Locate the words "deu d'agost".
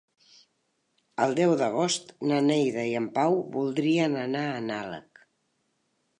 1.39-2.09